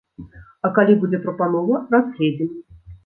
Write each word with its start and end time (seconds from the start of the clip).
А 0.69 0.71
калі 0.77 0.95
будзе 1.03 1.19
прапанова, 1.25 1.85
разгледзім. 1.97 2.51